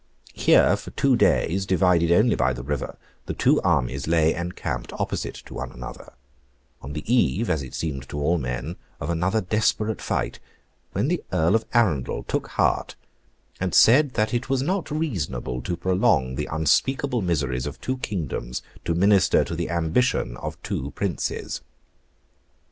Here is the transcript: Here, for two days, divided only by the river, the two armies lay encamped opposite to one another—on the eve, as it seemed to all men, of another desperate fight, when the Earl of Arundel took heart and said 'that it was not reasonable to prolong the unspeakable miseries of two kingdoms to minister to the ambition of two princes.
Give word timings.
Here, 0.33 0.75
for 0.77 0.89
two 0.89 1.15
days, 1.15 1.67
divided 1.67 2.11
only 2.11 2.35
by 2.35 2.53
the 2.53 2.63
river, 2.63 2.97
the 3.27 3.35
two 3.35 3.61
armies 3.61 4.07
lay 4.07 4.33
encamped 4.33 4.91
opposite 4.93 5.35
to 5.45 5.53
one 5.53 5.71
another—on 5.71 6.93
the 6.93 7.03
eve, 7.13 7.51
as 7.51 7.61
it 7.61 7.75
seemed 7.75 8.09
to 8.09 8.19
all 8.19 8.39
men, 8.39 8.77
of 8.99 9.11
another 9.11 9.41
desperate 9.41 10.01
fight, 10.01 10.39
when 10.93 11.07
the 11.07 11.23
Earl 11.31 11.53
of 11.53 11.65
Arundel 11.75 12.23
took 12.23 12.47
heart 12.47 12.95
and 13.59 13.75
said 13.75 14.15
'that 14.15 14.33
it 14.33 14.49
was 14.49 14.63
not 14.63 14.89
reasonable 14.89 15.61
to 15.61 15.77
prolong 15.77 16.33
the 16.33 16.49
unspeakable 16.51 17.21
miseries 17.21 17.67
of 17.67 17.79
two 17.79 17.99
kingdoms 17.99 18.63
to 18.85 18.95
minister 18.95 19.43
to 19.43 19.53
the 19.55 19.69
ambition 19.69 20.35
of 20.37 20.59
two 20.63 20.89
princes. 20.95 21.61